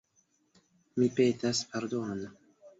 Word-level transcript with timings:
Mi 1.01 1.11
petas 1.21 1.63
pardonon. 1.77 2.27